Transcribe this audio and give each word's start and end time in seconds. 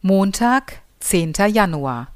Montag, 0.00 0.80
10. 1.00 1.32
Januar. 1.48 2.12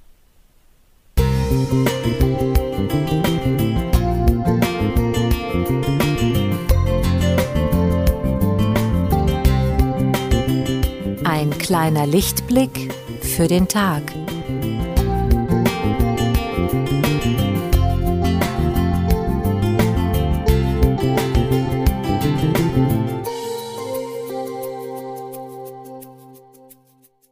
Ein 11.24 11.50
kleiner 11.58 12.06
Lichtblick 12.06 12.94
für 13.20 13.48
den 13.48 13.66
Tag. 13.66 14.02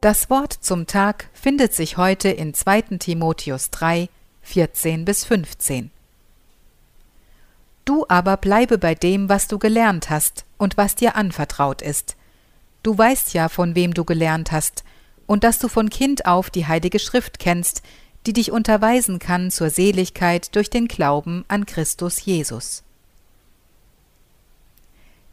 Das 0.01 0.31
Wort 0.31 0.55
zum 0.55 0.87
Tag 0.87 1.29
findet 1.35 1.75
sich 1.75 1.99
heute 1.99 2.31
in 2.31 2.55
2. 2.55 2.97
Timotheus 2.99 3.69
3, 3.69 4.09
14 4.41 5.05
bis 5.05 5.27
15. 5.27 5.91
Du 7.85 8.07
aber 8.09 8.39
bleibe 8.39 8.79
bei 8.79 8.95
dem, 8.95 9.29
was 9.29 9.47
du 9.47 9.59
gelernt 9.59 10.09
hast 10.09 10.47
und 10.57 10.79
was 10.79 10.95
dir 10.95 11.17
anvertraut 11.17 11.83
ist. 11.83 12.17
Du 12.83 12.97
weißt 12.97 13.35
ja, 13.35 13.51
von 13.51 13.75
wem 13.75 13.93
du 13.93 14.07
gelernt 14.07 14.53
hast, 14.53 14.85
und 15.27 15.45
dass 15.45 15.59
du 15.59 15.69
von 15.69 15.91
Kind 15.91 16.25
auf 16.25 16.49
die 16.49 16.67
Heilige 16.67 16.99
Schrift 16.99 17.39
kennst, 17.39 17.83
die 18.27 18.33
dich 18.33 18.53
unterweisen 18.53 19.19
kann 19.19 19.51
zur 19.51 19.69
Seligkeit 19.69 20.57
durch 20.57 20.71
den 20.71 20.89
Glauben 20.89 21.45
an 21.49 21.67
Christus 21.67 22.25
Jesus. 22.25 22.85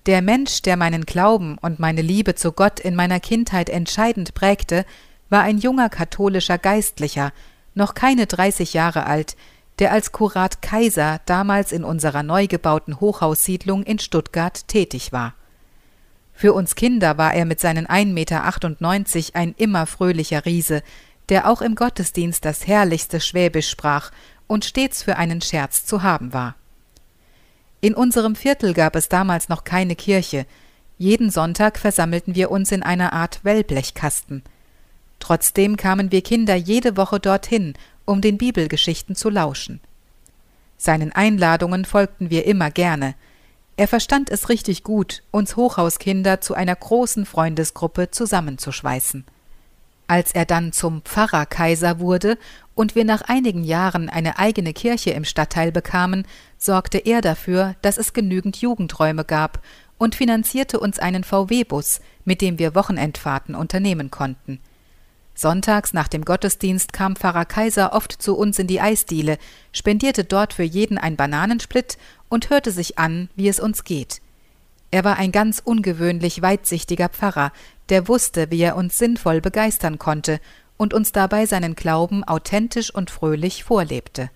Der 0.08 0.22
Mensch, 0.22 0.62
der 0.62 0.78
meinen 0.78 1.06
Glauben 1.06 1.58
und 1.58 1.80
meine 1.80 2.02
Liebe 2.02 2.34
zu 2.34 2.54
Gott 2.54 2.80
in 2.80 2.96
meiner 2.96 3.20
Kindheit 3.20 3.70
entscheidend 3.70 4.34
prägte, 4.34 4.86
war 5.30 5.42
ein 5.42 5.58
junger 5.58 5.90
katholischer 5.90 6.58
Geistlicher, 6.58 7.34
noch 7.76 7.94
keine 7.94 8.26
30 8.26 8.74
Jahre 8.74 9.06
alt, 9.06 9.36
der 9.80 9.92
als 9.92 10.14
Kurat 10.14 10.62
Kaiser 10.62 11.20
damals 11.26 11.74
in 11.74 11.84
unserer 11.84 12.24
neu 12.24 12.48
gebauten 12.48 13.02
Hochhaussiedlung 13.02 13.84
in 13.84 14.00
Stuttgart 14.00 14.70
tätig 14.70 15.12
war. 15.12 15.34
Für 16.32 16.54
uns 16.54 16.76
Kinder 16.76 17.18
war 17.18 17.34
er 17.34 17.44
mit 17.44 17.60
seinen 17.60 17.86
1,98 17.86 18.06
Meter 18.14 19.36
ein 19.36 19.56
immer 19.58 19.86
fröhlicher 19.88 20.46
Riese, 20.46 20.84
der 21.28 21.50
auch 21.50 21.62
im 21.62 21.76
Gottesdienst 21.76 22.46
das 22.46 22.66
herrlichste 22.66 23.20
Schwäbisch 23.20 23.70
sprach 23.70 24.12
und 24.48 24.64
stets 24.64 25.04
für 25.04 25.18
einen 25.18 25.42
Scherz 25.42 25.86
zu 25.86 26.02
haben 26.02 26.32
war. 26.32 26.56
In 27.88 27.94
unserem 27.94 28.36
Viertel 28.36 28.74
gab 28.74 28.98
es 28.98 29.08
damals 29.08 29.48
noch 29.48 29.64
keine 29.64 29.96
Kirche. 29.96 30.46
Jeden 30.98 31.30
Sonntag 31.30 31.80
versammelten 31.80 32.36
wir 32.36 32.52
uns 32.52 32.74
in 32.74 32.84
einer 32.84 33.14
Art 33.14 33.46
Wellblechkasten. 33.46 34.44
Trotzdem 35.20 35.78
kamen 35.78 36.12
wir 36.12 36.22
Kinder 36.22 36.56
jede 36.56 36.98
Woche 36.98 37.22
dorthin, 37.22 37.76
um 38.04 38.20
den 38.20 38.38
Bibelgeschichten 38.38 39.16
zu 39.16 39.30
lauschen. 39.30 39.80
Seinen 40.78 41.14
Einladungen 41.14 41.86
folgten 41.86 42.30
wir 42.30 42.46
immer 42.46 42.72
gerne. 42.72 43.16
Er 43.78 43.88
verstand 43.88 44.32
es 44.32 44.50
richtig 44.50 44.84
gut, 44.84 45.24
uns 45.32 45.56
Hochhauskinder 45.56 46.42
zu 46.42 46.56
einer 46.56 46.76
großen 46.76 47.26
Freundesgruppe 47.26 48.12
zusammenzuschweißen. 48.12 49.24
Als 50.08 50.32
er 50.32 50.46
dann 50.46 50.72
zum 50.72 51.02
Pfarrerkaiser 51.02 52.00
wurde 52.00 52.38
und 52.76 52.96
wir 52.96 53.04
nach 53.04 53.22
einigen 53.22 53.66
Jahren 53.66 54.10
eine 54.10 54.40
eigene 54.40 54.74
Kirche 54.74 55.12
im 55.12 55.26
Stadtteil 55.26 55.72
bekamen, 55.74 56.26
sorgte 56.58 56.98
er 56.98 57.20
dafür, 57.22 57.76
dass 57.82 57.98
es 57.98 58.14
genügend 58.14 58.58
Jugendräume 58.58 59.26
gab 59.26 59.62
und 59.98 60.16
finanzierte 60.16 60.80
uns 60.80 61.00
einen 61.00 61.24
VW-Bus, 61.24 62.00
mit 62.24 62.42
dem 62.42 62.58
wir 62.58 62.74
Wochenendfahrten 62.74 63.54
unternehmen 63.56 64.10
konnten. 64.10 64.60
Sonntags 65.34 65.94
nach 65.94 66.08
dem 66.08 66.26
Gottesdienst 66.26 66.94
kam 66.94 67.16
Pfarrer 67.16 67.46
Kaiser 67.46 67.94
oft 67.94 68.12
zu 68.12 68.36
uns 68.36 68.58
in 68.58 68.68
die 68.68 68.82
Eisdiele, 68.82 69.38
spendierte 69.72 70.24
dort 70.24 70.54
für 70.54 70.64
jeden 70.64 70.98
ein 70.98 71.16
Bananensplit 71.16 71.98
und 72.30 72.50
hörte 72.50 72.72
sich 72.72 72.98
an, 72.98 73.30
wie 73.36 73.48
es 73.48 73.60
uns 73.60 73.84
geht. 73.84 74.22
Er 74.92 75.04
war 75.04 75.18
ein 75.18 75.32
ganz 75.32 75.62
ungewöhnlich 75.64 76.42
weitsichtiger 76.42 77.10
Pfarrer, 77.10 77.52
der 77.90 78.08
wusste, 78.08 78.52
wie 78.52 78.62
er 78.62 78.76
uns 78.76 78.98
sinnvoll 78.98 79.42
begeistern 79.42 80.00
konnte 80.00 80.40
und 80.78 80.94
uns 80.94 81.12
dabei 81.12 81.46
seinen 81.46 81.76
Glauben 81.76 82.24
authentisch 82.24 82.94
und 82.94 83.12
fröhlich 83.12 83.64
vorlebte. 83.64 84.30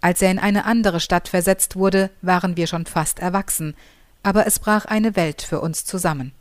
Als 0.00 0.22
er 0.22 0.30
in 0.30 0.38
eine 0.38 0.66
andere 0.66 1.00
Stadt 1.00 1.28
versetzt 1.28 1.76
wurde, 1.76 2.10
waren 2.22 2.56
wir 2.56 2.66
schon 2.66 2.86
fast 2.86 3.18
erwachsen, 3.18 3.74
aber 4.22 4.46
es 4.46 4.58
brach 4.58 4.84
eine 4.84 5.16
Welt 5.16 5.42
für 5.42 5.60
uns 5.60 5.84
zusammen. 5.84 6.32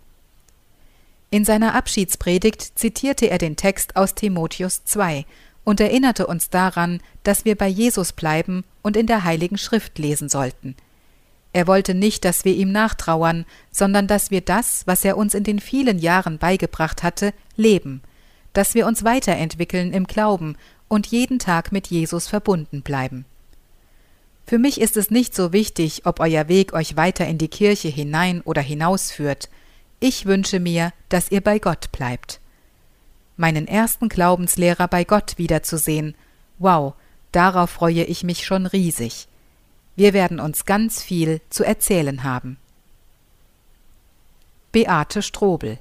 In 1.31 1.45
seiner 1.45 1.73
Abschiedspredigt 1.73 2.77
zitierte 2.77 3.29
er 3.29 3.37
den 3.37 3.55
Text 3.55 3.95
aus 3.95 4.13
Timotheus 4.13 4.83
2 4.85 5.25
und 5.63 5.79
erinnerte 5.79 6.27
uns 6.27 6.49
daran, 6.49 7.01
dass 7.23 7.45
wir 7.45 7.55
bei 7.55 7.67
Jesus 7.67 8.13
bleiben 8.13 8.63
und 8.83 8.95
in 8.95 9.07
der 9.07 9.23
Heiligen 9.23 9.57
Schrift 9.57 9.97
lesen 9.97 10.29
sollten. 10.29 10.75
Er 11.55 11.67
wollte 11.67 11.93
nicht, 11.93 12.25
dass 12.25 12.43
wir 12.43 12.53
ihm 12.53 12.73
nachtrauern, 12.73 13.45
sondern 13.71 14.07
dass 14.07 14.29
wir 14.29 14.41
das, 14.41 14.85
was 14.87 15.05
er 15.05 15.15
uns 15.15 15.33
in 15.33 15.45
den 15.45 15.61
vielen 15.61 15.99
Jahren 15.99 16.37
beigebracht 16.37 17.01
hatte, 17.01 17.33
leben, 17.55 18.01
dass 18.51 18.73
wir 18.73 18.85
uns 18.85 19.05
weiterentwickeln 19.05 19.93
im 19.93 20.05
Glauben 20.05 20.57
und 20.89 21.07
jeden 21.07 21.39
Tag 21.39 21.71
mit 21.71 21.87
Jesus 21.87 22.27
verbunden 22.27 22.81
bleiben. 22.81 23.23
Für 24.45 24.59
mich 24.59 24.81
ist 24.81 24.97
es 24.97 25.11
nicht 25.11 25.33
so 25.33 25.53
wichtig, 25.53 26.01
ob 26.05 26.19
euer 26.19 26.49
Weg 26.49 26.73
euch 26.73 26.97
weiter 26.97 27.25
in 27.25 27.37
die 27.37 27.47
Kirche 27.47 27.87
hinein 27.87 28.41
oder 28.41 28.61
hinausführt. 28.61 29.47
Ich 30.01 30.25
wünsche 30.25 30.59
mir, 30.59 30.91
dass 31.07 31.31
ihr 31.31 31.39
bei 31.39 31.59
Gott 31.59 31.89
bleibt. 31.93 32.41
Meinen 33.37 33.65
ersten 33.65 34.09
Glaubenslehrer 34.09 34.89
bei 34.89 35.05
Gott 35.05 35.37
wiederzusehen, 35.37 36.15
wow, 36.59 36.95
darauf 37.31 37.69
freue 37.69 38.03
ich 38.03 38.25
mich 38.25 38.43
schon 38.43 38.65
riesig. 38.65 39.29
Wir 39.95 40.13
werden 40.13 40.39
uns 40.39 40.65
ganz 40.65 41.01
viel 41.01 41.41
zu 41.49 41.63
erzählen 41.63 42.23
haben. 42.23 42.57
Beate 44.71 45.21
Strobel 45.21 45.79